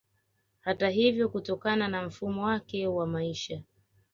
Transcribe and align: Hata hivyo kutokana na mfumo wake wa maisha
Hata 0.59 0.89
hivyo 0.89 1.29
kutokana 1.29 1.87
na 1.87 2.03
mfumo 2.03 2.43
wake 2.45 2.87
wa 2.87 3.07
maisha 3.07 3.63